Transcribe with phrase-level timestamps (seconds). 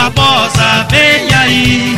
[0.00, 1.94] Barbosa, vem aí.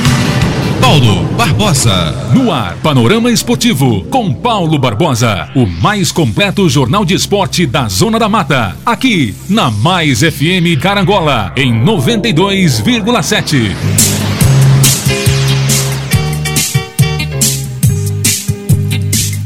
[0.81, 2.13] Paulo Barbosa.
[2.35, 5.48] No ar, Panorama Esportivo, com Paulo Barbosa.
[5.55, 8.77] O mais completo jornal de esporte da Zona da Mata.
[8.85, 13.70] Aqui, na Mais FM Carangola, em 92,7.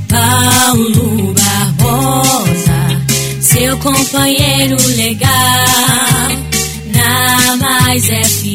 [0.09, 3.03] Paulo Barbosa,
[3.39, 5.29] seu companheiro legal,
[6.95, 8.46] na Mais FM,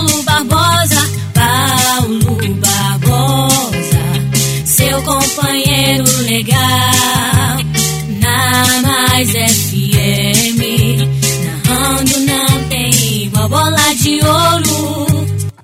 [0.00, 0.99] Paulo Barbosa,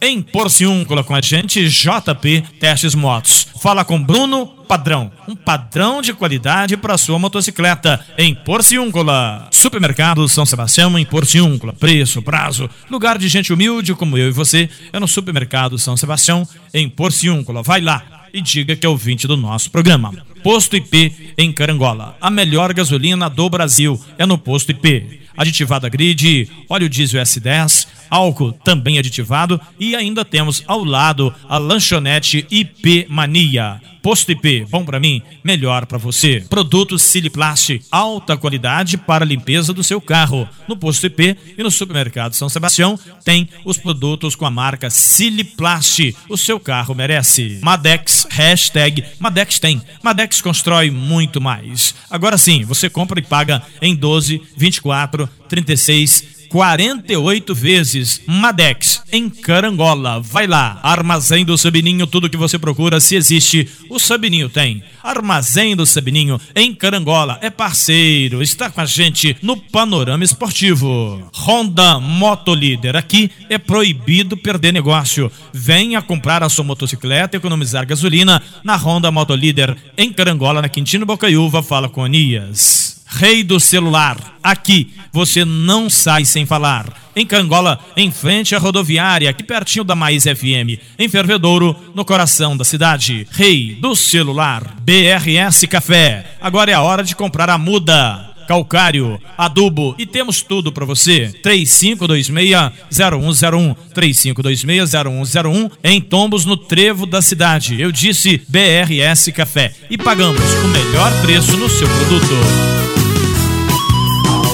[0.01, 3.47] Em Porciúncula com a gente, JP Testes Motos.
[3.61, 5.11] Fala com Bruno Padrão.
[5.27, 9.49] Um padrão de qualidade para sua motocicleta em Porciúncula.
[9.51, 11.73] Supermercado São Sebastião em Porciúncula.
[11.73, 16.47] Preço, prazo, lugar de gente humilde como eu e você é no Supermercado São Sebastião
[16.75, 17.63] em Porciúncula.
[17.63, 18.03] Vai lá
[18.35, 20.13] e diga que é ouvinte do nosso programa.
[20.43, 22.17] Posto IP em Carangola.
[22.21, 25.21] A melhor gasolina do Brasil é no Posto IP.
[25.37, 32.47] Aditivada grid, óleo diesel S10, álcool também aditivado e ainda temos ao lado a lanchonete
[32.51, 33.81] IP Mania.
[34.07, 36.47] Posto IP, bom para mim, melhor para você.
[36.49, 40.49] Produtos Siliplast, alta qualidade para a limpeza do seu carro.
[40.69, 46.15] No Posto IP e no Supermercado São Sebastião tem os produtos com a marca Siliplast.
[46.29, 47.59] O seu carro merece.
[47.65, 49.83] Madex, hashtag Madex tem.
[50.05, 51.93] Madex constrói muito mais.
[52.09, 58.23] Agora sim, você compra e paga em 12, 24, 36 48 vezes.
[58.27, 60.21] Madex, em Carangola.
[60.21, 60.81] Vai lá.
[60.83, 64.83] Armazém do Sabininho, tudo que você procura, se existe, o Sabininho tem.
[65.03, 67.39] Armazém do Sabininho, em Carangola.
[67.41, 71.31] É parceiro, está com a gente no Panorama Esportivo.
[71.33, 72.97] Honda Motolíder.
[72.97, 75.31] Aqui é proibido perder negócio.
[75.53, 81.63] Venha comprar a sua motocicleta economizar gasolina na Honda Motolíder, em Carangola, na Quintino Bocaiúva.
[81.63, 82.96] Fala com Anias.
[83.17, 84.37] Rei do celular.
[84.43, 86.93] Aqui você não sai sem falar.
[87.17, 90.79] Em Cangola, em frente à rodoviária, aqui pertinho da Mais FM.
[90.99, 93.27] Em Fervedouro, no coração da cidade.
[93.31, 94.77] Rei do celular.
[94.83, 96.27] BRS Café.
[96.39, 101.35] Agora é a hora de comprar a muda calcário, adubo e temos tudo para você.
[101.43, 107.81] 3526-0101, 3526-0101 em Tombos no Trevo da cidade.
[107.81, 112.86] Eu disse BRS Café e pagamos o melhor preço no seu produto.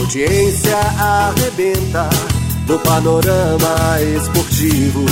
[0.02, 2.10] Audiência arrebenta
[2.66, 5.06] no panorama esportivo.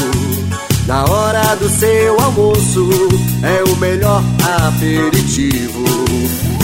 [0.85, 2.89] Na hora do seu almoço
[3.45, 4.21] é o melhor
[4.67, 5.85] aperitivo.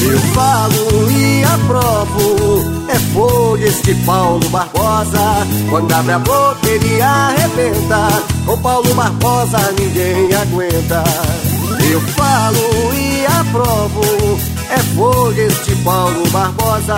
[0.03, 5.47] Eu falo e aprovo, é fogo este Paulo Barbosa.
[5.71, 8.09] Quando abre a boca ele arrebenta,
[8.45, 11.05] com Paulo Barbosa ninguém aguenta.
[11.89, 14.03] Eu falo e aprovo,
[14.71, 16.97] é fogo este Paulo Barbosa.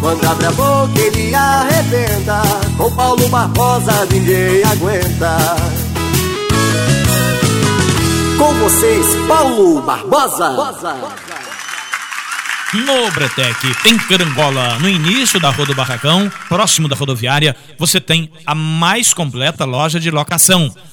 [0.00, 2.42] Quando abre a boca ele arrebenta,
[2.76, 5.36] com Paulo Barbosa ninguém aguenta.
[8.38, 10.54] Com vocês, Paulo Barbosa.
[12.74, 18.30] No Bretec, em Carangola, no início da Rua do Barracão, próximo da rodoviária, você tem
[18.44, 20.70] a mais completa loja de locação.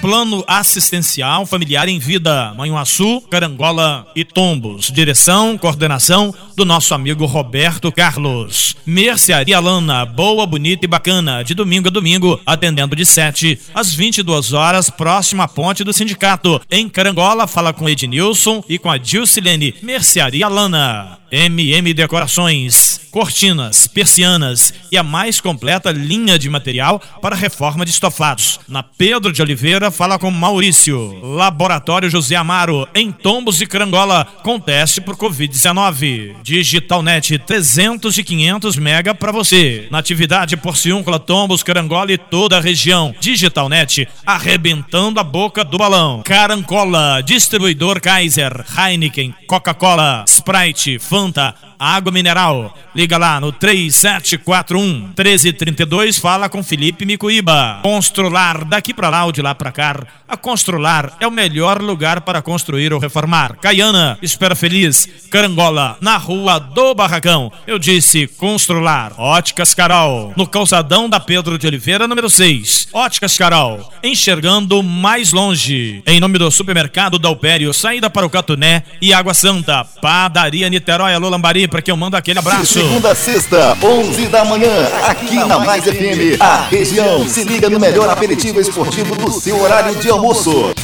[0.00, 4.90] Plano Assistencial Familiar em Vida, Manhuaçu, Carangola e Tombos.
[4.90, 8.74] Direção, coordenação do nosso amigo Roberto Carlos.
[8.86, 14.54] Mercearia Lana, boa, bonita e bacana, de domingo a domingo, atendendo de 7 às 22
[14.54, 16.60] horas, próximo à ponte do sindicato.
[16.70, 19.74] Em Carangola, fala com Ednilson e com a Dilcilene.
[19.82, 21.19] Mercearia Lana.
[21.32, 28.58] MM Decorações, cortinas, persianas e a mais completa linha de material para reforma de estofados.
[28.68, 31.20] Na Pedro de Oliveira, fala com Maurício.
[31.22, 36.36] Laboratório José Amaro, em Tombos e Carangola, com teste por Covid-19.
[36.42, 39.86] Digitalnet 300 e 500 mega para você.
[39.90, 43.14] Natividade Porciúncula, Tombos, Carangola e toda a região.
[43.20, 46.22] Digitalnet arrebentando a boca do balão.
[46.24, 52.76] Carancola, distribuidor Kaiser, Heineken, Coca-Cola, Sprite, Fanta, levantar água mineral.
[52.94, 57.80] Liga lá no 3741 1332, fala com Felipe Micuíba.
[57.82, 62.20] Constrular, daqui para lá ou de lá para cá, a Constrular é o melhor lugar
[62.20, 63.56] para construir ou reformar.
[63.56, 67.50] Caiana, Espera Feliz, Carangola, na rua do Barracão.
[67.66, 69.12] Eu disse Constrular.
[69.18, 72.88] Óticas Carol, no calçadão da Pedro de Oliveira, número 6.
[72.92, 76.02] Óticas Carol, enxergando mais longe.
[76.06, 79.84] Em nome do supermercado Dalpério, saída para o Catuné e Água Santa.
[79.84, 82.66] Padaria Niterói, alô Lambari, para que eu mando aquele abraço.
[82.66, 84.68] Segunda a sexta, 11 da manhã,
[85.06, 86.40] aqui na Mais FM.
[86.40, 90.74] A região se liga no melhor aperitivo esportivo do seu horário de almoço.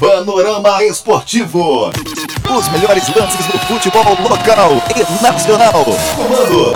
[0.00, 1.90] Panorama Esportivo.
[2.50, 5.84] Os melhores lances do futebol local e nacional.
[6.16, 6.74] Comando.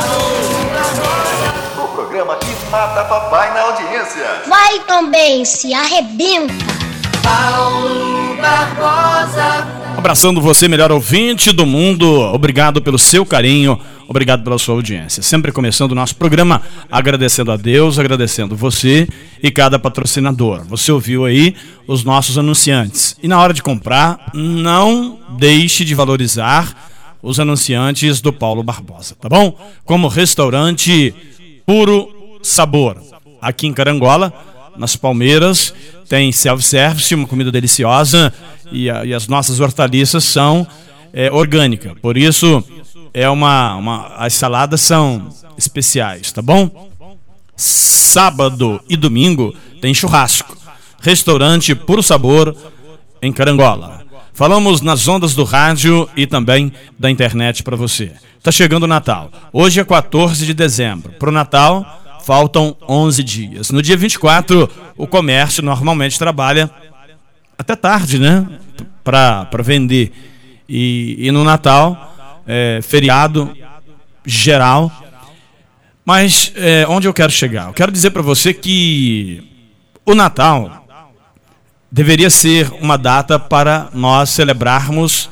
[1.82, 4.42] O programa que mata papai na audiência.
[4.46, 6.54] Vai também, se arrebenta.
[7.22, 9.66] Paulo Barbosa.
[9.96, 12.06] Abraçando você, melhor ouvinte do mundo.
[12.06, 15.22] Obrigado pelo seu carinho, obrigado pela sua audiência.
[15.22, 16.62] Sempre começando o nosso programa
[16.92, 19.08] agradecendo a Deus, agradecendo você
[19.42, 20.64] e cada patrocinador.
[20.68, 21.56] Você ouviu aí
[21.88, 23.16] os nossos anunciantes.
[23.22, 26.74] E na hora de comprar, não deixe de valorizar
[27.22, 29.58] os anunciantes do Paulo Barbosa, tá bom?
[29.84, 31.12] Como restaurante
[31.66, 32.96] Puro Sabor,
[33.40, 34.32] aqui em Carangola,
[34.78, 35.72] nas Palmeiras,
[36.08, 38.32] tem self-service, uma comida deliciosa
[38.70, 40.66] e, a, e as nossas hortaliças são
[41.12, 41.92] é, orgânicas.
[42.00, 42.62] Por isso,
[43.12, 46.90] é uma, uma, as saladas são especiais, tá bom?
[47.56, 50.56] Sábado e domingo tem churrasco.
[51.00, 52.54] Restaurante Puro Sabor
[53.22, 54.04] em Carangola.
[54.34, 58.12] Falamos nas ondas do rádio e também da internet para você.
[58.42, 59.30] Tá chegando o Natal.
[59.50, 61.12] Hoje é 14 de dezembro.
[61.18, 63.70] Para o Natal, faltam 11 dias.
[63.70, 66.68] No dia 24, o comércio normalmente trabalha
[67.56, 68.44] até tarde, né?
[69.04, 70.12] Para vender.
[70.68, 73.56] E, e no Natal, é, feriado
[74.24, 74.90] geral.
[76.04, 77.68] Mas é, onde eu quero chegar?
[77.68, 79.48] Eu quero dizer para você que
[80.04, 80.84] o Natal
[81.92, 85.30] deveria ser uma data para nós celebrarmos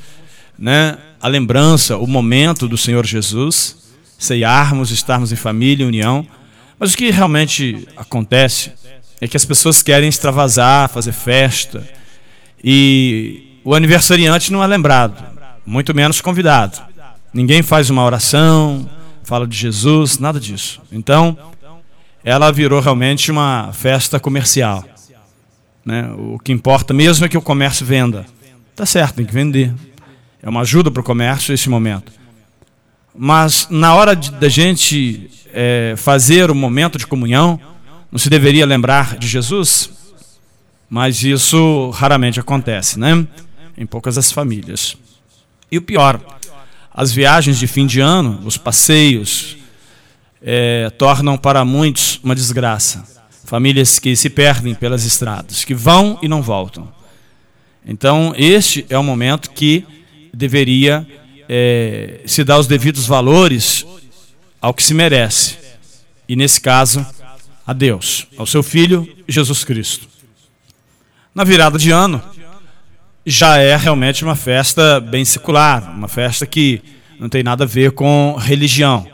[0.56, 3.79] né, a lembrança, o momento do Senhor Jesus,
[4.17, 6.25] ceiarmos, estarmos em família, em união.
[6.78, 8.72] Mas o que realmente acontece
[9.20, 11.86] é que as pessoas querem extravasar, fazer festa,
[12.62, 15.22] e o aniversariante não é lembrado,
[15.64, 16.80] muito menos convidado.
[17.32, 18.88] Ninguém faz uma oração,
[19.22, 20.80] fala de Jesus, nada disso.
[20.92, 21.36] Então,
[22.22, 24.84] ela virou realmente uma festa comercial.
[25.84, 26.10] Né?
[26.16, 28.24] O que importa mesmo é que o comércio venda.
[28.74, 29.74] Tá certo, tem que vender.
[30.42, 32.12] É uma ajuda para o comércio esse momento.
[33.16, 37.61] Mas na hora da gente é, fazer o momento de comunhão,
[38.11, 39.90] não se deveria lembrar de Jesus?
[40.90, 43.26] Mas isso raramente acontece, né?
[43.76, 44.96] Em poucas as famílias.
[45.70, 46.20] E o pior,
[46.93, 49.56] as viagens de fim de ano, os passeios,
[50.43, 53.05] é, tornam para muitos uma desgraça.
[53.44, 56.93] Famílias que se perdem pelas estradas, que vão e não voltam.
[57.87, 59.84] Então, este é o momento que
[60.32, 61.06] deveria
[61.49, 63.87] é, se dar os devidos valores
[64.61, 65.56] ao que se merece.
[66.29, 67.06] E nesse caso,
[67.67, 70.08] a Deus, ao seu Filho Jesus Cristo.
[71.35, 72.23] Na virada de ano,
[73.26, 76.82] já é realmente uma festa bem secular, uma festa que
[77.19, 79.06] não tem nada a ver com religião.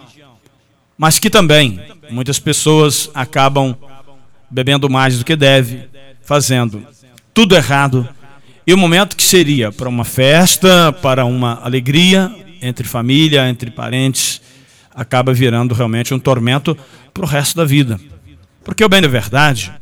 [0.99, 1.81] Mas que também
[2.11, 3.77] muitas pessoas acabam
[4.51, 5.89] bebendo mais do que deve,
[6.23, 6.87] fazendo
[7.33, 8.09] tudo errado.
[8.71, 14.41] E o momento que seria para uma festa, para uma alegria entre família, entre parentes,
[14.95, 16.79] acaba virando realmente um tormento
[17.13, 18.01] para o resto da vida.
[18.63, 19.73] Porque o bem da verdade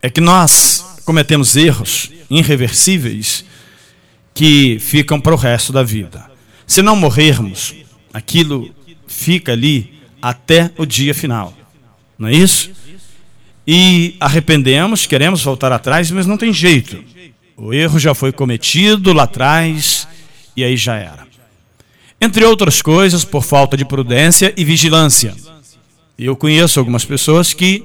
[0.00, 3.44] é que nós cometemos erros irreversíveis
[4.32, 6.30] que ficam para o resto da vida.
[6.68, 7.74] Se não morrermos,
[8.14, 8.72] aquilo
[9.08, 11.52] fica ali até o dia final.
[12.16, 12.70] Não é isso?
[13.66, 17.02] E arrependemos, queremos voltar atrás, mas não tem jeito.
[17.62, 20.08] O erro já foi cometido lá atrás
[20.56, 21.26] e aí já era.
[22.18, 25.34] Entre outras coisas, por falta de prudência e vigilância.
[26.18, 27.84] Eu conheço algumas pessoas que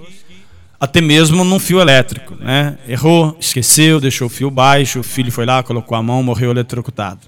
[0.80, 2.78] até mesmo num fio elétrico, né?
[2.88, 7.28] Errou, esqueceu, deixou o fio baixo, o filho foi lá, colocou a mão, morreu eletrocutado.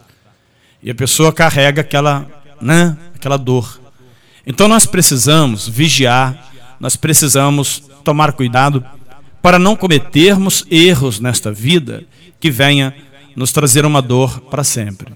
[0.81, 2.25] E a pessoa carrega aquela,
[2.61, 3.77] né, aquela dor.
[4.45, 6.49] Então nós precisamos vigiar,
[6.79, 8.85] nós precisamos tomar cuidado
[9.41, 12.05] para não cometermos erros nesta vida
[12.39, 12.93] que venha
[13.35, 15.13] nos trazer uma dor para sempre.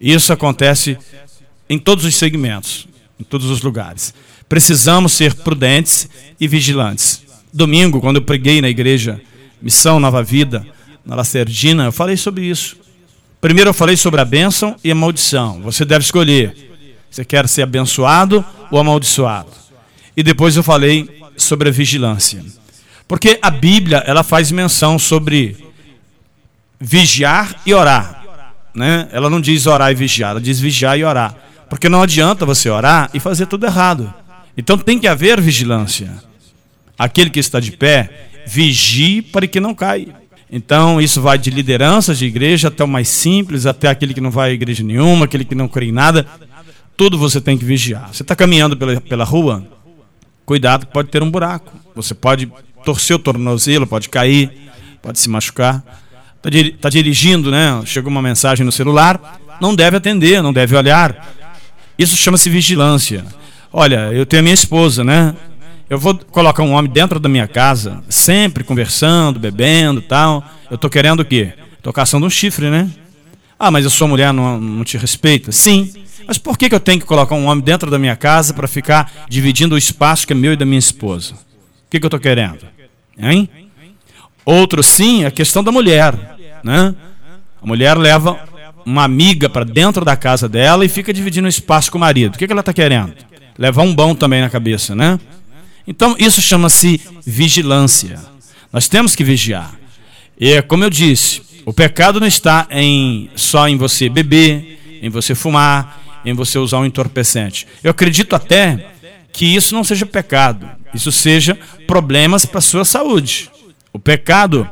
[0.00, 0.98] Isso acontece
[1.68, 4.14] em todos os segmentos, em todos os lugares.
[4.48, 6.08] Precisamos ser prudentes
[6.40, 9.20] e vigilantes domingo, quando eu preguei na igreja
[9.60, 10.66] Missão Nova Vida,
[11.04, 12.76] na Lacerdina, eu falei sobre isso.
[13.40, 15.60] Primeiro eu falei sobre a bênção e a maldição.
[15.62, 16.54] Você deve escolher
[17.10, 19.50] Você quer ser abençoado ou amaldiçoado?
[20.16, 22.44] E depois eu falei sobre a vigilância.
[23.08, 25.56] Porque a Bíblia, ela faz menção sobre
[26.80, 28.24] vigiar e orar.
[28.74, 29.08] Né?
[29.12, 31.34] Ela não diz orar e vigiar, ela diz vigiar e orar.
[31.68, 34.12] Porque não adianta você orar e fazer tudo errado.
[34.56, 36.10] Então tem que haver vigilância.
[36.98, 40.20] Aquele que está de pé, vigie para que não caia.
[40.52, 44.32] Então, isso vai de lideranças de igreja até o mais simples, até aquele que não
[44.32, 46.26] vai a igreja nenhuma, aquele que não crê em nada.
[46.96, 48.12] Tudo você tem que vigiar.
[48.12, 49.64] Você está caminhando pela, pela rua,
[50.44, 51.72] cuidado pode ter um buraco.
[51.94, 52.52] Você pode
[52.84, 54.50] torcer o tornozelo, pode cair,
[55.00, 55.84] pode se machucar.
[56.42, 57.82] Está tá dirigindo, né?
[57.84, 61.34] Chegou uma mensagem no celular, não deve atender, não deve olhar.
[61.98, 63.24] Isso chama-se vigilância.
[63.72, 65.36] Olha, eu tenho a minha esposa, né?
[65.88, 70.42] Eu vou colocar um homem dentro da minha casa, sempre conversando, bebendo tal.
[70.70, 71.52] Eu tô querendo o quê?
[71.82, 72.88] Tô caçando um chifre, né?
[73.58, 75.52] Ah, mas a sua mulher não, não te respeita?
[75.52, 75.92] Sim.
[76.26, 78.68] Mas por que, que eu tenho que colocar um homem dentro da minha casa para
[78.68, 81.34] ficar dividindo o espaço que é meu e da minha esposa?
[81.34, 82.60] O que, que eu estou querendo?
[83.18, 83.50] Hein?
[84.50, 86.12] Outro sim, a questão da mulher.
[86.64, 86.92] Né?
[87.62, 88.36] A mulher leva
[88.84, 92.34] uma amiga para dentro da casa dela e fica dividindo o espaço com o marido.
[92.34, 93.14] O que, que ela está querendo?
[93.56, 95.20] Levar um bom também na cabeça, né?
[95.86, 98.18] Então, isso chama-se vigilância.
[98.72, 99.72] Nós temos que vigiar.
[100.38, 105.34] E, como eu disse, o pecado não está em, só em você beber, em você
[105.34, 107.68] fumar, em você usar um entorpecente.
[107.84, 108.88] Eu acredito até
[109.32, 113.49] que isso não seja pecado, isso seja problemas para sua saúde.
[113.92, 114.68] O pecado,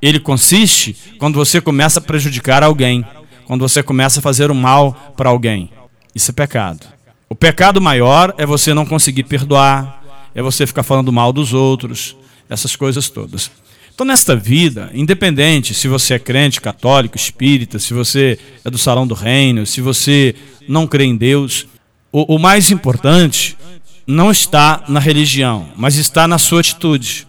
[0.00, 3.04] ele consiste quando você começa a prejudicar alguém,
[3.46, 5.70] quando você começa a fazer o mal para alguém.
[6.14, 6.86] Isso é pecado.
[7.28, 10.02] O pecado maior é você não conseguir perdoar,
[10.34, 12.16] é você ficar falando mal dos outros,
[12.48, 13.50] essas coisas todas.
[13.94, 19.06] Então, nesta vida, independente se você é crente, católico, espírita, se você é do salão
[19.06, 20.34] do reino, se você
[20.68, 21.66] não crê em Deus,
[22.12, 23.58] o, o mais importante
[24.06, 27.27] não está na religião, mas está na sua atitude.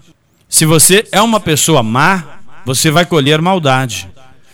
[0.49, 4.09] Se você é uma pessoa má, você vai colher maldade.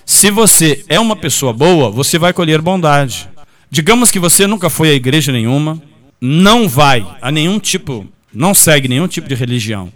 [0.06, 3.28] Se você é uma pessoa boa, você vai colher bondade.
[3.72, 5.82] Digamos que você nunca foi a igreja nenhuma,
[6.22, 9.92] não vai a nenhum tipo não segue nenhum tipo de religião,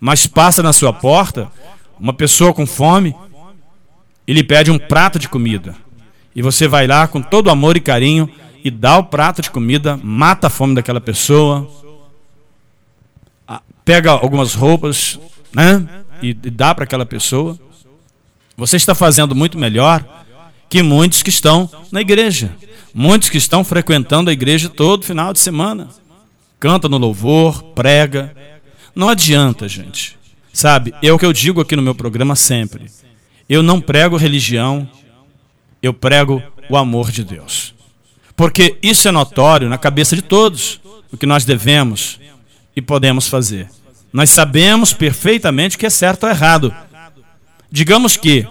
[0.00, 1.52] mas passa na sua porta
[2.00, 3.14] uma pessoa com fome
[4.26, 5.76] e lhe pede um prato de comida.
[6.34, 8.28] E você vai lá com todo amor e carinho
[8.64, 11.70] e dá o prato de comida, mata a fome daquela pessoa,
[13.84, 15.18] pega algumas roupas,
[15.54, 15.86] né?
[16.20, 17.58] E dá para aquela pessoa.
[18.56, 20.04] Você está fazendo muito melhor
[20.68, 22.54] que muitos que estão na igreja,
[22.92, 25.88] muitos que estão frequentando a igreja todo final de semana
[26.60, 28.34] canta no louvor, prega.
[28.94, 30.18] Não adianta, gente.
[30.52, 32.90] Sabe, é o que eu digo aqui no meu programa sempre.
[33.48, 34.88] Eu não prego religião,
[35.82, 37.74] eu prego o amor de Deus.
[38.36, 40.80] Porque isso é notório na cabeça de todos,
[41.12, 42.18] o que nós devemos
[42.78, 43.68] e podemos fazer.
[44.12, 46.72] Nós sabemos perfeitamente o que é certo ou errado.
[47.70, 48.46] Digamos que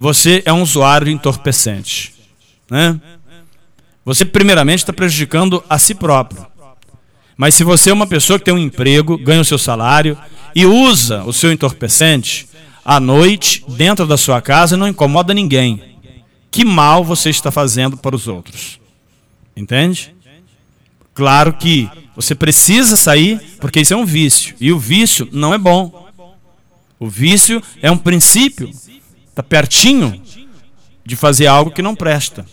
[0.00, 2.12] você é um usuário entorpecente.
[2.68, 3.00] Né?
[4.04, 6.44] Você, primeiramente, está prejudicando a si próprio.
[7.36, 10.18] Mas se você é uma pessoa que tem um emprego, ganha o seu salário
[10.52, 12.48] e usa o seu entorpecente
[12.84, 15.98] à noite dentro da sua casa e não incomoda ninguém,
[16.50, 18.80] que mal você está fazendo para os outros?
[19.56, 20.12] Entende?
[21.14, 25.58] Claro que você precisa sair porque isso é um vício e o vício não é
[25.58, 26.06] bom.
[26.98, 28.70] O vício é um princípio,
[29.28, 30.22] está pertinho
[31.04, 32.46] de fazer algo que não presta.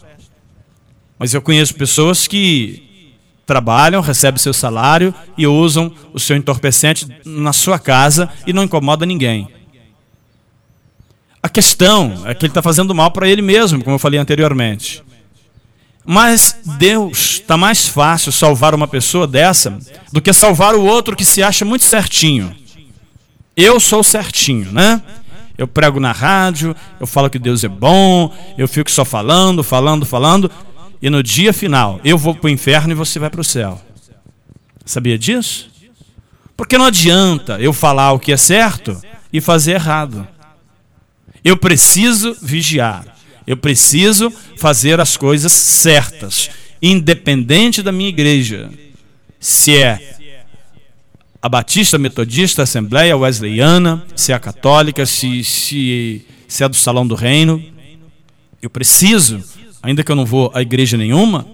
[1.17, 2.83] Mas eu conheço pessoas que
[3.45, 9.05] trabalham, recebem seu salário e usam o seu entorpecente na sua casa e não incomoda
[9.05, 9.47] ninguém.
[11.41, 15.03] A questão é que ele está fazendo mal para ele mesmo, como eu falei anteriormente.
[16.05, 19.77] Mas Deus está mais fácil salvar uma pessoa dessa
[20.11, 22.55] do que salvar o outro que se acha muito certinho.
[23.55, 25.01] Eu sou certinho, né?
[25.57, 30.05] Eu prego na rádio, eu falo que Deus é bom, eu fico só falando, falando,
[30.05, 30.51] falando
[31.01, 33.79] e no dia final eu vou para o inferno e você vai para o céu.
[34.85, 35.71] Sabia disso?
[36.57, 38.99] Porque não adianta eu falar o que é certo
[39.31, 40.27] e fazer errado.
[41.43, 43.05] Eu preciso vigiar.
[43.45, 46.49] Eu preciso fazer as coisas certas,
[46.81, 48.69] independente da minha igreja.
[49.39, 50.17] Se é
[51.41, 57.05] a Batista, Metodista, Assembleia Wesleyana, se é a católica, se, se, se é do Salão
[57.05, 57.61] do Reino.
[58.61, 59.43] Eu preciso
[59.83, 61.45] ainda que eu não vou à igreja nenhuma,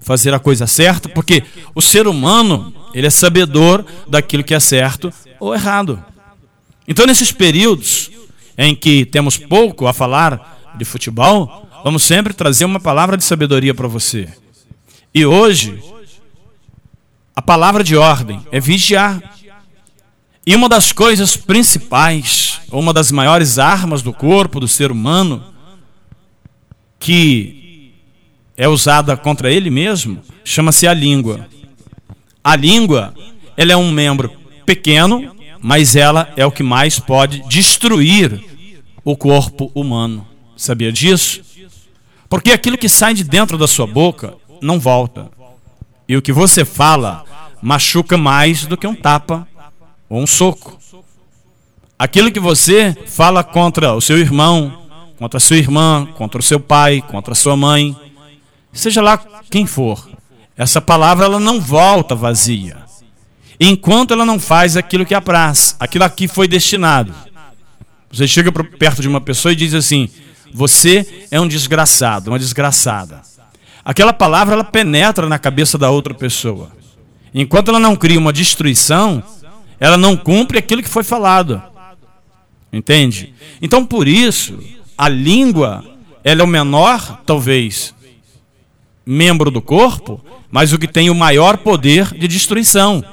[0.00, 1.42] fazer a coisa certa, porque
[1.74, 6.04] o ser humano, ele é sabedor daquilo que é certo ou errado.
[6.88, 8.10] Então, nesses períodos
[8.58, 13.72] em que temos pouco a falar de futebol, vamos sempre trazer uma palavra de sabedoria
[13.72, 14.28] para você.
[15.14, 15.80] E hoje,
[17.32, 19.22] a palavra de ordem é vigiar.
[20.44, 25.44] E uma das coisas principais, uma das maiores armas do corpo do ser humano,
[26.98, 27.92] que
[28.56, 31.46] é usada contra ele mesmo, chama-se a língua.
[32.42, 33.14] A língua,
[33.56, 34.32] ela é um membro
[34.66, 38.42] pequeno, mas ela é o que mais pode destruir
[39.04, 40.26] o corpo humano.
[40.56, 41.45] Sabia disso?
[42.28, 45.30] Porque aquilo que sai de dentro da sua boca não volta.
[46.08, 47.24] E o que você fala
[47.62, 49.46] machuca mais do que um tapa
[50.08, 50.78] ou um soco.
[51.98, 54.84] Aquilo que você fala contra o seu irmão,
[55.18, 57.96] contra a sua irmã, contra o seu pai, contra a sua mãe,
[58.72, 59.18] seja lá
[59.50, 60.08] quem for,
[60.56, 62.76] essa palavra ela não volta vazia.
[63.58, 67.14] Enquanto ela não faz aquilo que apraz, aquilo aqui foi destinado.
[68.12, 70.08] Você chega perto de uma pessoa e diz assim:
[70.52, 73.22] Você é um desgraçado, uma desgraçada.
[73.84, 76.70] Aquela palavra ela penetra na cabeça da outra pessoa.
[77.34, 79.22] Enquanto ela não cria uma destruição,
[79.78, 81.62] ela não cumpre aquilo que foi falado.
[82.72, 83.34] Entende?
[83.60, 84.58] Então, por isso,
[84.96, 85.84] a língua
[86.24, 87.94] ela é o menor, talvez,
[89.06, 93.04] membro do corpo, mas o que tem o maior poder de destruição.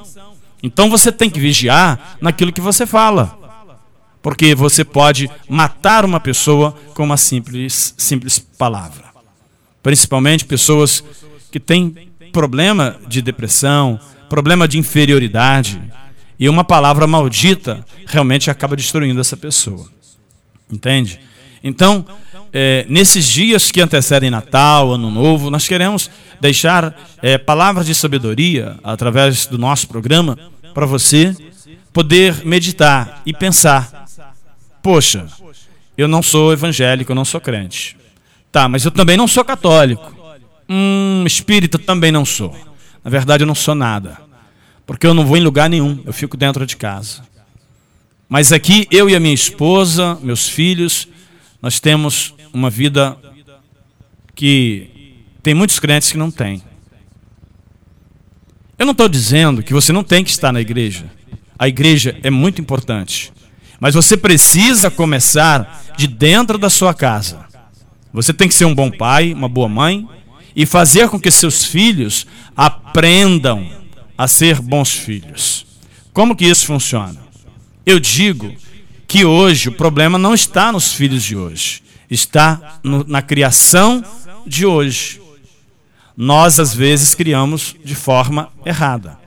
[0.60, 3.38] Então você tem que vigiar naquilo que você fala.
[4.24, 9.04] Porque você pode matar uma pessoa com uma simples, simples palavra.
[9.82, 11.04] Principalmente pessoas
[11.52, 14.00] que têm problema de depressão,
[14.30, 15.78] problema de inferioridade.
[16.40, 19.90] E uma palavra maldita realmente acaba destruindo essa pessoa.
[20.72, 21.20] Entende?
[21.62, 22.06] Então,
[22.50, 28.78] é, nesses dias que antecedem Natal, Ano Novo, nós queremos deixar é, palavras de sabedoria
[28.82, 30.38] através do nosso programa
[30.72, 31.36] para você
[31.92, 34.03] poder meditar e pensar:
[34.84, 35.26] poxa,
[35.96, 37.96] eu não sou evangélico, eu não sou crente.
[38.52, 40.14] Tá, mas eu também não sou católico.
[40.68, 42.54] Hum, espírita também não sou.
[43.02, 44.18] Na verdade, eu não sou nada.
[44.86, 47.22] Porque eu não vou em lugar nenhum, eu fico dentro de casa.
[48.28, 51.08] Mas aqui, eu e a minha esposa, meus filhos,
[51.62, 53.16] nós temos uma vida
[54.34, 56.62] que tem muitos crentes que não têm.
[58.78, 61.10] Eu não estou dizendo que você não tem que estar na igreja.
[61.58, 63.32] A igreja é muito importante.
[63.80, 67.44] Mas você precisa começar de dentro da sua casa.
[68.12, 70.08] Você tem que ser um bom pai, uma boa mãe
[70.54, 73.68] e fazer com que seus filhos aprendam
[74.16, 75.66] a ser bons filhos.
[76.12, 77.16] Como que isso funciona?
[77.84, 78.54] Eu digo
[79.06, 84.04] que hoje o problema não está nos filhos de hoje, está no, na criação
[84.46, 85.24] de hoje
[86.16, 89.18] nós às vezes criamos de forma errada.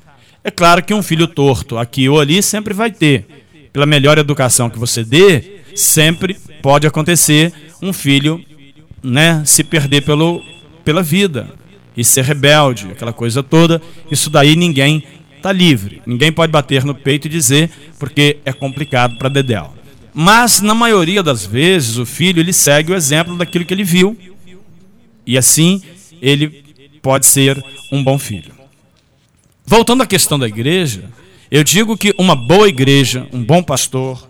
[0.44, 3.37] É claro que um filho torto aqui ou ali sempre vai ter.
[3.78, 8.44] Pela melhor educação que você dê, sempre pode acontecer um filho
[9.04, 10.42] né, se perder pelo,
[10.84, 11.48] pela vida
[11.96, 13.80] e ser rebelde, aquela coisa toda.
[14.10, 15.04] Isso daí ninguém
[15.36, 16.02] está livre.
[16.08, 19.72] Ninguém pode bater no peito e dizer porque é complicado para Dedéu.
[20.12, 24.18] Mas na maioria das vezes o filho ele segue o exemplo daquilo que ele viu
[25.24, 25.84] e assim
[26.20, 26.64] ele
[27.00, 28.52] pode ser um bom filho.
[29.64, 31.04] Voltando à questão da igreja,
[31.50, 34.28] eu digo que uma boa igreja, um bom pastor,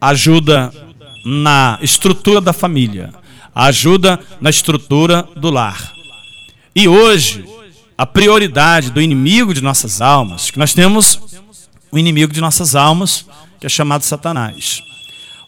[0.00, 0.72] ajuda
[1.24, 3.12] na estrutura da família,
[3.54, 5.92] ajuda na estrutura do lar.
[6.74, 7.44] E hoje,
[7.98, 11.20] a prioridade do inimigo de nossas almas, que nós temos
[11.90, 13.26] o inimigo de nossas almas,
[13.58, 14.82] que é chamado Satanás.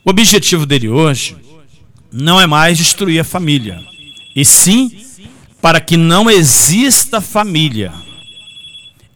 [0.04, 1.36] O objetivo dele hoje
[2.10, 3.84] não é mais destruir a família,
[4.34, 5.04] e sim
[5.60, 7.92] para que não exista família.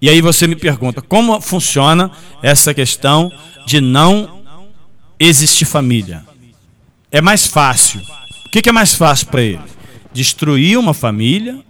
[0.03, 2.11] E aí você me pergunta, como funciona
[2.43, 3.31] essa questão
[3.65, 4.43] de não
[5.17, 6.25] existir família?
[7.09, 8.01] É mais fácil.
[8.45, 9.61] O que é mais fácil para ele?
[10.13, 11.61] Destruir uma família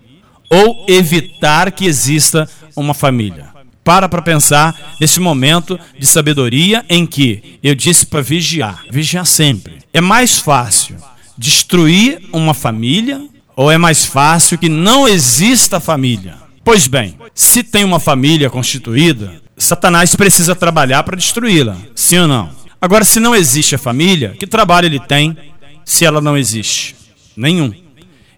[0.49, 3.51] ou evitar que exista uma família?
[3.85, 9.81] Para para pensar nesse momento de sabedoria em que eu disse para vigiar, vigiar sempre.
[9.93, 10.97] É mais fácil
[11.37, 16.42] destruir uma família ou é mais fácil que não exista família?
[16.65, 22.51] Pois bem, se tem uma família constituída, Satanás precisa trabalhar para destruí-la, sim ou não?
[22.81, 25.37] Agora, se não existe a família, que trabalho ele tem
[25.85, 26.97] se ela não existe?
[27.37, 27.73] Nenhum.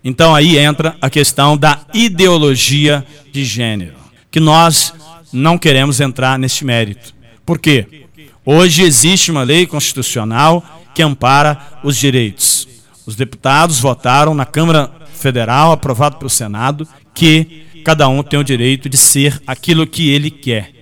[0.02, 3.94] Então aí entra a questão da ideologia de gênero,
[4.30, 4.92] que nós
[5.32, 7.14] não queremos entrar neste mérito.
[7.44, 8.06] Por quê?
[8.44, 10.62] Hoje existe uma lei constitucional
[10.94, 12.68] que ampara os direitos.
[13.06, 18.88] Os deputados votaram na Câmara Federal, aprovado pelo Senado, que cada um tem o direito
[18.88, 20.72] de ser aquilo que ele quer,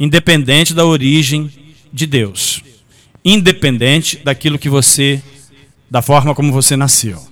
[0.00, 1.50] independente da origem
[1.92, 2.62] de Deus,
[3.22, 5.22] independente daquilo que você,
[5.90, 7.22] da forma como você nasceu.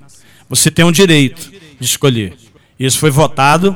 [0.48, 2.36] Você tem o direito de escolher.
[2.78, 3.74] Isso foi votado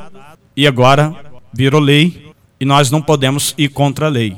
[0.55, 1.15] e agora
[1.51, 4.37] virou lei e nós não podemos ir contra a lei.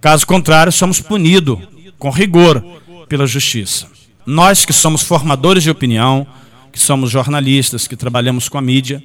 [0.00, 1.58] Caso contrário, somos punidos
[1.98, 2.60] com rigor
[3.08, 3.86] pela justiça.
[4.26, 6.26] Nós que somos formadores de opinião,
[6.72, 9.02] que somos jornalistas, que trabalhamos com a mídia,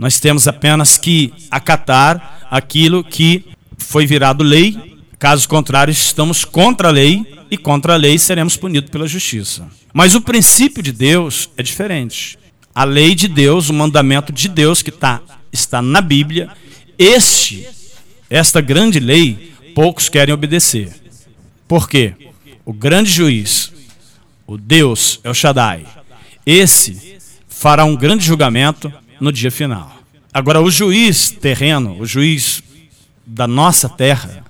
[0.00, 3.44] nós temos apenas que acatar aquilo que
[3.76, 4.96] foi virado lei.
[5.18, 9.68] Caso contrário, estamos contra a lei e contra a lei seremos punidos pela justiça.
[9.92, 12.38] Mas o princípio de Deus é diferente.
[12.74, 15.20] A lei de Deus, o mandamento de Deus que tá,
[15.52, 16.48] está na Bíblia,
[16.98, 17.68] este,
[18.30, 20.94] esta grande lei, poucos querem obedecer.
[21.68, 22.14] Por quê?
[22.64, 23.70] O grande juiz,
[24.46, 25.84] o Deus, é o Shaddai.
[26.46, 29.92] Esse fará um grande julgamento no dia final.
[30.32, 32.62] Agora, o juiz terreno, o juiz
[33.26, 34.44] da nossa terra,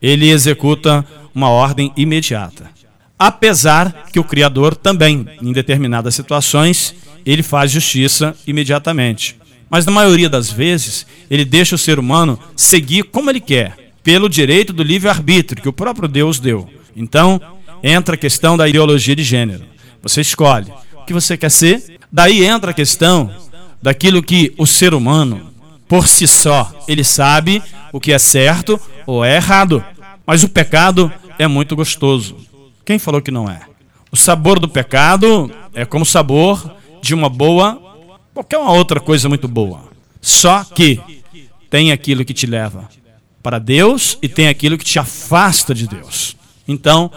[0.00, 1.04] ele executa
[1.34, 2.70] uma ordem imediata.
[3.18, 6.94] Apesar que o Criador também, em determinadas situações,
[7.26, 9.36] ele faz justiça imediatamente.
[9.68, 14.28] Mas na maioria das vezes, ele deixa o ser humano seguir como ele quer, pelo
[14.28, 16.68] direito do livre-arbítrio que o próprio Deus deu.
[16.96, 17.40] Então,
[17.82, 19.64] entra a questão da ideologia de gênero.
[20.02, 23.30] Você escolhe o que você quer ser, daí entra a questão
[23.80, 25.52] daquilo que o ser humano,
[25.86, 27.62] por si só, ele sabe
[27.92, 29.82] o que é certo ou é errado.
[30.26, 32.36] Mas o pecado é muito gostoso.
[32.84, 33.60] Quem falou que não é?
[34.10, 37.80] O sabor do pecado é como o sabor de uma boa,
[38.34, 39.82] qualquer uma outra coisa muito boa.
[40.20, 41.00] Só que
[41.70, 42.88] tem aquilo que te leva
[43.42, 46.36] para Deus e tem aquilo que te afasta de Deus.
[46.66, 47.10] Então,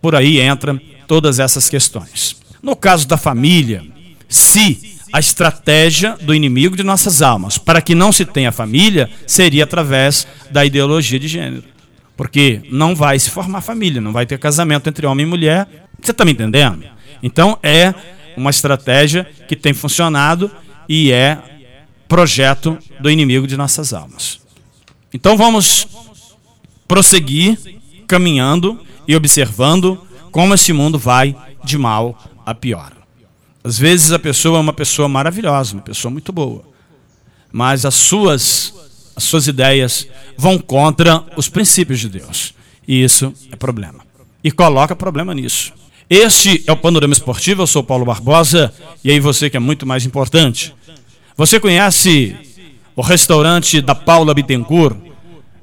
[0.00, 2.36] por aí entra todas essas questões.
[2.62, 3.84] No caso da família,
[4.28, 9.62] se a estratégia do inimigo de nossas almas para que não se tenha família seria
[9.62, 11.62] através da ideologia de gênero.
[12.16, 15.68] Porque não vai se formar família, não vai ter casamento entre homem e mulher.
[16.02, 16.84] Você está me entendendo?
[17.22, 17.94] Então é
[18.36, 20.50] uma estratégia que tem funcionado
[20.88, 21.38] e é
[22.08, 24.40] projeto do inimigo de nossas almas.
[25.12, 25.86] Então vamos
[26.88, 27.56] prosseguir
[28.08, 29.96] caminhando e observando
[30.32, 33.03] como esse mundo vai de mal a pior.
[33.64, 36.62] Às vezes a pessoa é uma pessoa maravilhosa, uma pessoa muito boa,
[37.50, 38.74] mas as suas
[39.16, 42.52] as suas ideias vão contra os princípios de Deus.
[42.86, 44.00] E isso é problema.
[44.42, 45.72] E coloca problema nisso.
[46.10, 48.72] Este é o Panorama Esportivo, eu sou Paulo Barbosa,
[49.02, 50.74] e aí você que é muito mais importante.
[51.36, 52.36] Você conhece
[52.94, 54.96] o restaurante da Paula Bittencourt?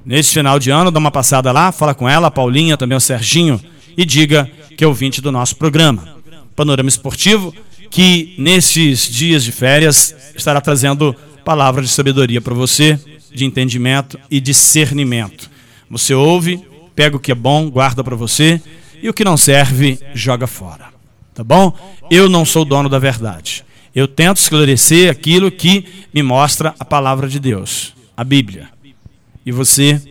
[0.04, 3.02] Nesse final de ano, dá uma passada lá, fala com ela, a Paulinha, também o
[3.02, 3.62] Serginho,
[3.96, 6.16] e diga que é ouvinte do nosso programa.
[6.56, 7.54] Panorama Esportivo,
[7.92, 12.98] que nesses dias de férias estará trazendo palavras de sabedoria para você,
[13.34, 15.52] de entendimento e discernimento.
[15.90, 18.62] Você ouve, pega o que é bom, guarda para você
[19.04, 20.86] e o que não serve, joga fora.
[21.34, 21.78] Tá bom?
[22.10, 23.66] Eu não sou dono da verdade.
[23.94, 28.70] Eu tento esclarecer aquilo que me mostra a palavra de Deus, a Bíblia.
[29.46, 30.02] E você,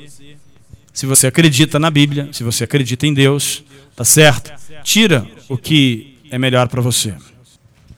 [0.92, 3.64] se você acredita na Bíblia, se você acredita em Deus,
[3.96, 4.52] tá certo?
[4.82, 7.14] Tira o que é melhor para você.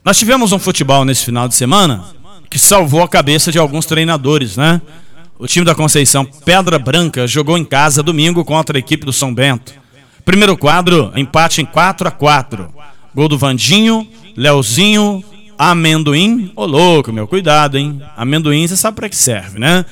[0.04, 2.04] Nós tivemos um futebol nesse final de semana
[2.50, 4.82] que salvou a cabeça de alguns treinadores, né?
[5.38, 9.32] O time da Conceição Pedra Branca jogou em casa domingo contra a equipe do São
[9.32, 9.72] Bento.
[10.24, 12.68] Primeiro quadro, empate em 4 a 4
[13.14, 14.04] Gol do Vandinho,
[14.36, 15.22] Leozinho,
[15.56, 16.50] Amendoim.
[16.56, 18.02] Ô louco, meu, cuidado, hein?
[18.16, 19.84] Amendoim, você sabe para que serve, né?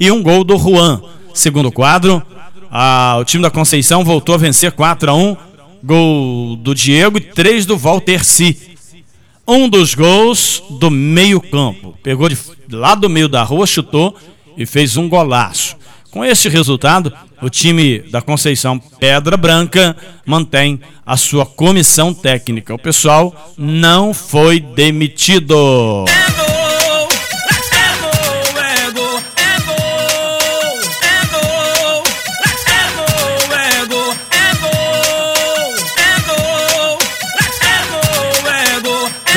[0.00, 1.02] E um gol do Juan.
[1.34, 2.22] Segundo quadro,
[2.70, 5.36] a, o time da Conceição voltou a vencer 4 a 1
[5.84, 8.77] Gol do Diego e 3 do Walter Si.
[9.50, 11.96] Um dos gols do meio-campo.
[12.02, 12.36] Pegou de
[12.70, 14.14] lá do meio da rua, chutou
[14.58, 15.74] e fez um golaço.
[16.10, 22.74] Com este resultado, o time da Conceição Pedra Branca mantém a sua comissão técnica.
[22.74, 26.04] O pessoal não foi demitido.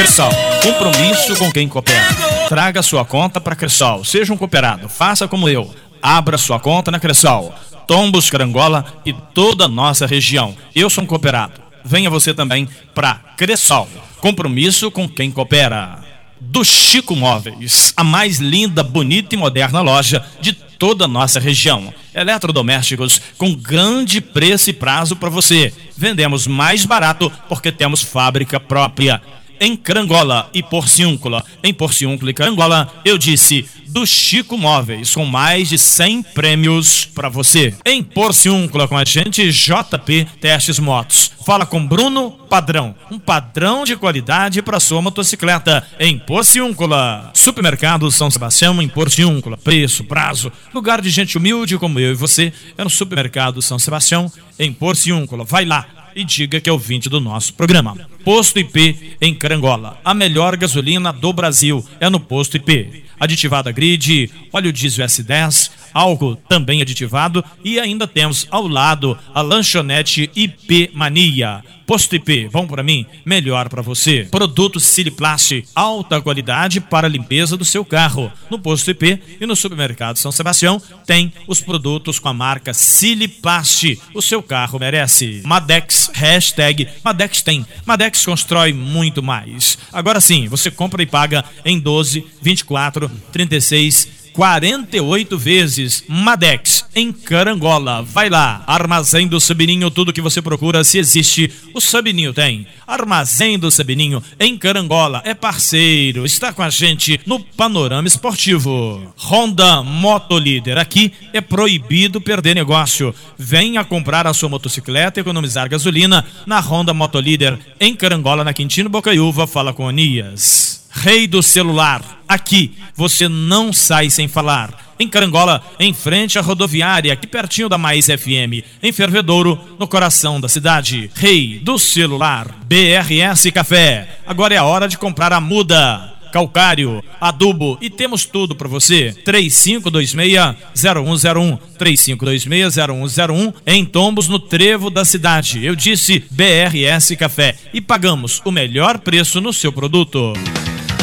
[0.01, 0.31] Cressol,
[0.63, 2.47] compromisso com quem coopera.
[2.49, 4.03] Traga sua conta para Cressol.
[4.03, 4.89] Seja um cooperado.
[4.89, 5.71] Faça como eu.
[6.01, 7.53] Abra sua conta na Cressol.
[7.85, 10.57] Tombos, Carangola e toda a nossa região.
[10.73, 11.61] Eu sou um cooperado.
[11.85, 13.87] Venha você também para Cressol.
[14.19, 15.99] Compromisso com quem coopera.
[16.39, 21.93] Do Chico Móveis, a mais linda, bonita e moderna loja de toda a nossa região.
[22.11, 25.71] Eletrodomésticos com grande preço e prazo para você.
[25.95, 29.21] Vendemos mais barato porque temos fábrica própria
[29.61, 31.45] em Carangola e Porciúncula.
[31.63, 37.29] Em Porciúncula e Carangola, eu disse do Chico Móveis, com mais de 100 prêmios para
[37.29, 37.75] você.
[37.85, 41.31] Em Porciúncula com a gente, JP Testes Motos.
[41.45, 47.31] Fala com Bruno Padrão, um padrão de qualidade para sua motocicleta em Porciúncula.
[47.33, 49.57] Supermercado São Sebastião em Porciúncula.
[49.57, 54.31] Preço, prazo, lugar de gente humilde como eu e você é no Supermercado São Sebastião
[54.57, 55.43] em Porciúncula.
[55.43, 57.97] Vai lá e diga que é ouvinte do nosso programa.
[58.23, 59.99] Posto IP em Carangola.
[60.03, 63.03] A melhor gasolina do Brasil é no Posto IP.
[63.19, 70.29] Aditivada grid, óleo diesel S10, álcool também aditivado e ainda temos ao lado a lanchonete
[70.35, 71.63] IP Mania.
[71.91, 74.25] Posto IP, bom para mim, melhor para você.
[74.31, 78.31] Produtos Siliplast, alta qualidade para a limpeza do seu carro.
[78.49, 83.99] No Posto IP e no Supermercado São Sebastião tem os produtos com a marca Siliplast.
[84.13, 85.41] O seu carro merece.
[85.43, 87.65] Madex, hashtag Madex tem.
[87.85, 89.77] Madex constrói muito mais.
[89.91, 96.03] Agora sim, você compra e paga em 12, 24, 36 48 vezes.
[96.07, 98.01] Madex, em Carangola.
[98.01, 98.63] Vai lá.
[98.67, 102.67] Armazém do Sabininho, tudo que você procura, se existe, o Sabininho tem.
[102.87, 105.21] Armazém do Sabininho, em Carangola.
[105.25, 109.13] É parceiro, está com a gente no Panorama Esportivo.
[109.17, 110.77] Honda Motolíder.
[110.77, 113.13] Aqui é proibido perder negócio.
[113.37, 118.89] Venha comprar a sua motocicleta e economizar gasolina na Honda Motolíder, em Carangola, na Quintino
[118.89, 119.47] Bocaiúva.
[119.47, 120.80] Fala com Anias.
[120.91, 122.21] Rei do celular.
[122.27, 124.93] Aqui você não sai sem falar.
[124.99, 128.63] Em Carangola, em frente à rodoviária, aqui pertinho da Mais FM.
[128.83, 131.09] Em Fervedouro, no coração da cidade.
[131.15, 132.47] Rei do celular.
[132.65, 134.19] BRS Café.
[134.27, 139.13] Agora é a hora de comprar a muda calcário, adubo e temos tudo para você.
[139.25, 141.59] 3526-0101.
[141.77, 145.63] 3526-0101 em Tombos, no Trevo da cidade.
[145.63, 150.33] Eu disse BRS Café e pagamos o melhor preço no seu produto.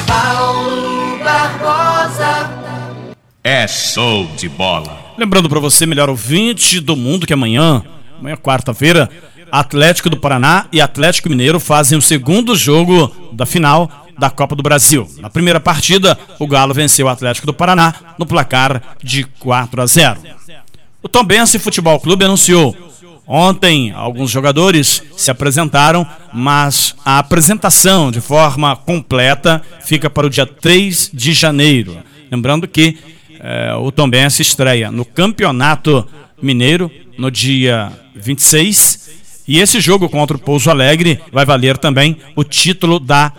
[0.09, 2.51] Paulo Barbosa.
[3.44, 4.99] É show de bola.
[5.18, 7.83] Lembrando para você, melhor ouvinte do mundo, que amanhã,
[8.18, 9.11] amanhã quarta-feira,
[9.53, 14.62] Atlético do Paraná e Atlético Mineiro fazem o segundo jogo da final da Copa do
[14.62, 15.07] Brasil.
[15.18, 19.87] Na primeira partida, o Galo venceu o Atlético do Paraná no placar de 4 a
[19.87, 20.21] 0.
[21.03, 22.75] O Tombense Futebol Clube anunciou
[23.31, 30.47] Ontem, alguns jogadores se apresentaram, mas a apresentação de forma completa fica para o dia
[30.47, 31.99] 3 de janeiro.
[32.31, 32.97] Lembrando que
[33.38, 36.09] eh, o Tombense estreia no Campeonato
[36.41, 39.11] Mineiro no dia 26
[39.47, 43.31] e esse jogo contra o Pouso Alegre vai valer também o título da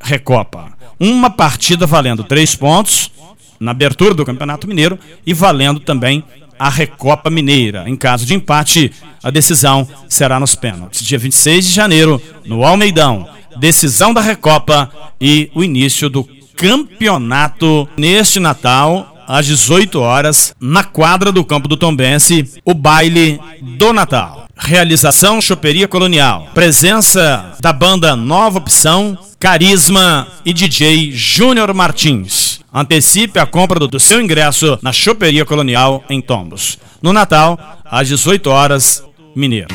[0.00, 0.72] Recopa.
[0.98, 3.12] Uma partida valendo três pontos
[3.60, 6.24] na abertura do Campeonato Mineiro e valendo também
[6.58, 7.84] a Recopa Mineira.
[7.88, 8.92] Em caso de empate,
[9.22, 11.02] a decisão será nos pênaltis.
[11.02, 13.28] Dia 26 de janeiro, no Almeidão.
[13.58, 14.90] Decisão da Recopa
[15.20, 16.24] e o início do
[16.56, 19.12] campeonato neste Natal.
[19.28, 24.45] Às 18 horas, na quadra do campo do Tombense, o baile do Natal.
[24.56, 26.48] Realização Choperia Colonial.
[26.54, 32.60] Presença da banda Nova Opção, Carisma e DJ Júnior Martins.
[32.72, 36.78] Antecipe a compra do, seu ingresso na Choperia Colonial em Tombos.
[37.02, 39.04] No Natal, às 18 horas,
[39.36, 39.68] Mineiro.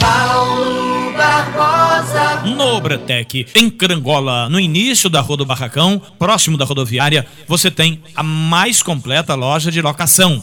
[0.00, 2.42] Paulo Barbosa.
[2.44, 8.02] No Bretec, em Carangola, no início da Rua do Barracão, próximo da rodoviária, você tem
[8.14, 10.42] a mais completa loja de locação.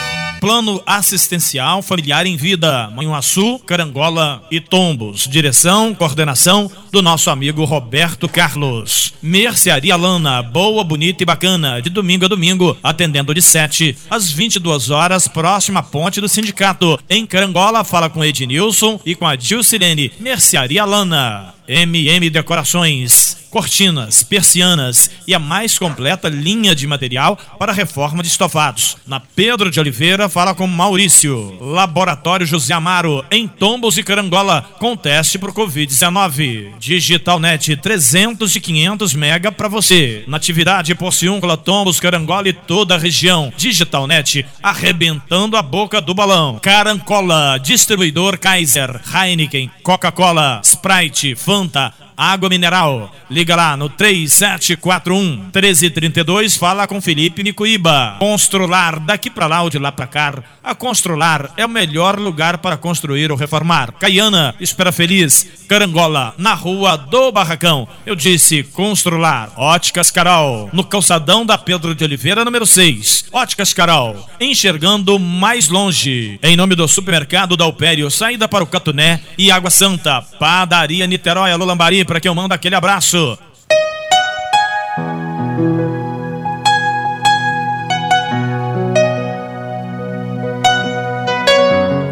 [0.41, 5.27] Plano Assistencial Familiar em Vida, Manhuaçu, Carangola e Tombos.
[5.27, 9.13] Direção, coordenação do nosso amigo Roberto Carlos.
[9.21, 14.89] Mercearia Lana, boa, bonita e bacana, de domingo a domingo, atendendo de 7 às 22
[14.89, 16.99] horas, próxima ponte do sindicato.
[17.07, 20.11] Em Carangola, fala com Ednilson e com a Dilcilene.
[20.19, 21.53] Mercearia Lana.
[21.67, 28.95] MM Decorações, cortinas, persianas e a mais completa linha de material para reforma de estofados.
[29.05, 31.57] Na Pedro de Oliveira, fala com Maurício.
[31.59, 36.77] Laboratório José Amaro, em Tombos e Carangola, com teste para o Covid-19.
[36.79, 40.23] Digitalnet 300 e 500 mega para você.
[40.27, 43.51] Natividade, Porciúncula, Tombos, Carangola e toda a região.
[43.57, 46.57] Digitalnet, arrebentando a boca do balão.
[46.61, 53.13] Carancola, distribuidor Kaiser, Heineken, Coca-Cola, Sprite, Fanta, água mineral.
[53.29, 58.17] Liga lá no 3741 1332, fala com Felipe Nicuíba.
[58.19, 60.21] Constrular, daqui para lá ou de lá para cá,
[60.63, 63.93] a Constrular é o melhor lugar para construir ou reformar.
[63.93, 67.87] Caiana, Espera Feliz, Carangola, na rua do Barracão.
[68.05, 73.25] Eu disse Constrular, Óticas Carol, no calçadão da Pedro de Oliveira, número 6.
[73.31, 76.39] Óticas Carol, enxergando mais longe.
[76.43, 81.51] Em nome do supermercado da Alpério, saída para o Catuné e Água Santa, Padaria Niterói,
[81.51, 83.37] Alô Lambari, para quem eu mando aquele abraço.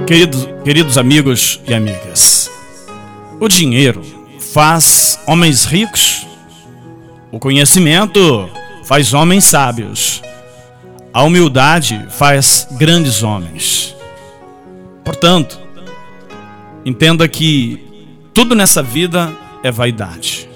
[0.07, 2.49] Queridos, queridos amigos e amigas,
[3.39, 4.01] o dinheiro
[4.39, 6.25] faz homens ricos,
[7.31, 8.49] o conhecimento
[8.85, 10.23] faz homens sábios,
[11.13, 13.95] a humildade faz grandes homens.
[15.05, 15.59] Portanto,
[16.83, 17.79] entenda que
[18.33, 19.31] tudo nessa vida
[19.63, 20.49] é vaidade.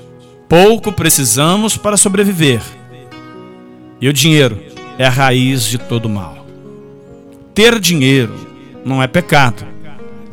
[0.47, 2.61] Pouco precisamos para sobreviver.
[3.99, 4.59] E o dinheiro
[4.97, 6.45] é a raiz de todo mal.
[7.53, 8.35] Ter dinheiro
[8.85, 9.65] não é pecado.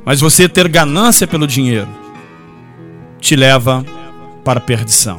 [0.04, 1.88] Mas você ter ganância pelo dinheiro
[3.20, 3.84] te leva
[4.44, 5.18] para a perdição.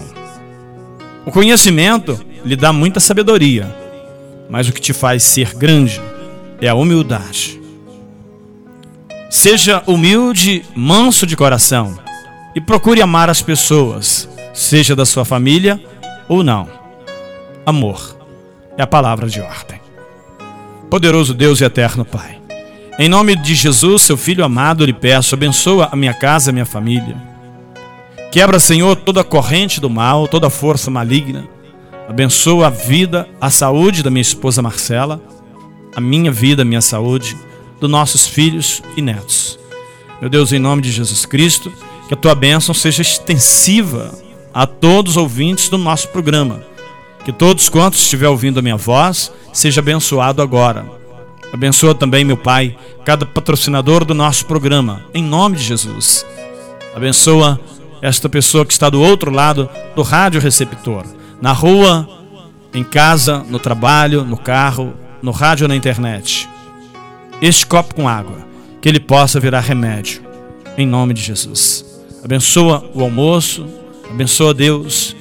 [1.25, 3.73] O conhecimento lhe dá muita sabedoria,
[4.49, 6.01] mas o que te faz ser grande
[6.59, 7.61] é a humildade.
[9.29, 11.97] Seja humilde, manso de coração
[12.55, 15.81] e procure amar as pessoas, seja da sua família
[16.27, 16.67] ou não.
[17.65, 18.17] Amor
[18.77, 19.79] é a palavra de ordem.
[20.89, 22.39] Poderoso Deus e eterno Pai.
[22.99, 26.65] Em nome de Jesus, seu filho amado, lhe peço, abençoa a minha casa, a minha
[26.65, 27.15] família.
[28.31, 31.47] Quebra, Senhor, toda a corrente do mal, toda força maligna.
[32.07, 35.21] Abençoa a vida, a saúde da minha esposa Marcela,
[35.95, 37.37] a minha vida, a minha saúde,
[37.79, 39.57] dos nossos filhos e netos.
[40.19, 41.71] Meu Deus, em nome de Jesus Cristo,
[42.11, 44.11] que a tua bênção seja extensiva
[44.53, 46.61] a todos os ouvintes do nosso programa.
[47.23, 51.01] Que todos quantos estiver ouvindo a minha voz, seja abençoado agora
[51.53, 56.25] Abençoa também, meu Pai, cada patrocinador do nosso programa, em nome de Jesus.
[56.95, 57.59] Abençoa
[58.01, 61.05] esta pessoa que está do outro lado do rádio receptor,
[61.41, 62.07] na rua,
[62.73, 66.47] em casa, no trabalho, no carro, no rádio ou na internet.
[67.41, 68.47] Este copo com água,
[68.81, 70.21] que ele possa virar remédio,
[70.77, 71.90] em nome de Jesus.
[72.23, 73.65] Abençoa o almoço,
[74.09, 75.15] abençoa Deus,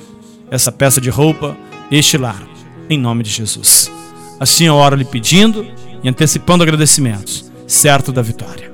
[0.51, 1.57] essa peça de roupa,
[1.91, 2.43] este lar,
[2.89, 3.91] em nome de Jesus.
[4.39, 5.67] Assim eu oro lhe pedindo
[6.03, 8.71] e antecipando agradecimentos, certo da vitória.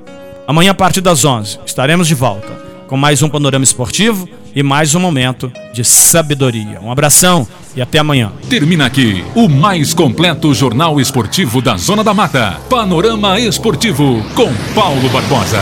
[0.47, 4.95] Amanhã, a partir das 11, estaremos de volta com mais um panorama esportivo e mais
[4.95, 6.79] um momento de sabedoria.
[6.81, 8.31] Um abração e até amanhã.
[8.49, 12.59] Termina aqui o mais completo jornal esportivo da Zona da Mata.
[12.69, 15.61] Panorama Esportivo com Paulo Barbosa.